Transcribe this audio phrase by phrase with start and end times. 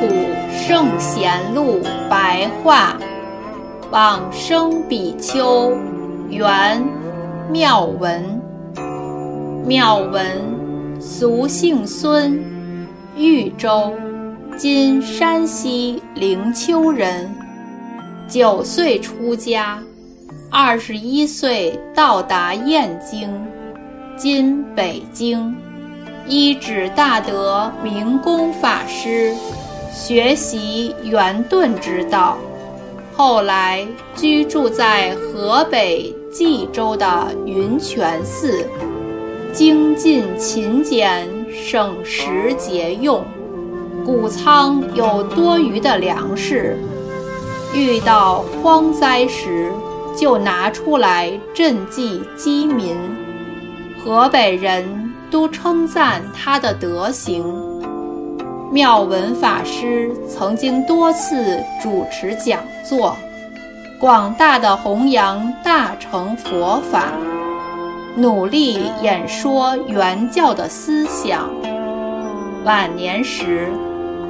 [0.00, 0.06] 古
[0.50, 1.78] 圣贤录
[2.08, 2.96] 白话，
[3.90, 5.76] 往生比丘
[6.30, 6.82] 原
[7.50, 8.40] 妙文。
[9.66, 10.24] 妙文，
[10.98, 12.42] 俗姓孙，
[13.14, 13.92] 豫州
[14.56, 17.30] （今山西灵丘）人。
[18.26, 19.78] 九岁出家，
[20.50, 23.30] 二十一岁到达燕京
[24.16, 25.54] （今北京）。
[26.26, 29.34] 依止大德明公法师
[29.92, 32.38] 学习圆顿之道，
[33.14, 38.64] 后来居住在河北冀州的云泉寺，
[39.52, 43.24] 精进勤俭，省时节用，
[44.04, 46.76] 谷仓有多余的粮食，
[47.74, 49.70] 遇到荒灾时
[50.16, 52.96] 就拿出来赈济饥民。
[54.02, 54.98] 河北人。
[55.30, 57.44] 都称赞他的德行。
[58.72, 63.16] 妙文法师曾经多次主持讲座，
[63.98, 67.06] 广大的弘扬大乘佛法，
[68.14, 71.50] 努力演说原教的思想。
[72.64, 73.72] 晚年时，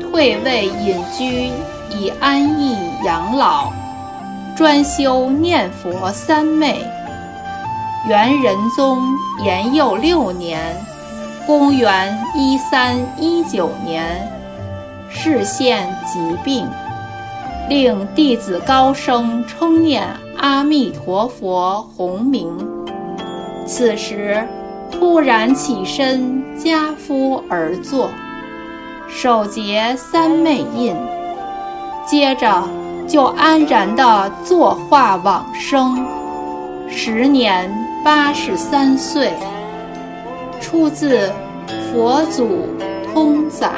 [0.00, 1.50] 退位隐居，
[1.90, 3.70] 以安逸养老，
[4.56, 6.78] 专修念佛三昧。
[8.08, 8.98] 元仁宗
[9.44, 10.74] 延佑六年，
[11.46, 14.28] 公元一三一九年，
[15.08, 16.68] 视现疾病，
[17.68, 20.06] 令弟子高声称念
[20.38, 22.48] 阿弥陀佛洪名。
[23.66, 24.46] 此时，
[24.90, 28.08] 突然起身跏趺而坐，
[29.08, 30.94] 手结三昧印，
[32.06, 32.62] 接着
[33.08, 36.06] 就安然地坐化往生，
[36.88, 37.70] 时年。
[38.04, 39.32] 八十三岁，
[40.72, 41.28] 出自
[41.92, 42.66] 《佛祖
[43.12, 43.70] 通载》。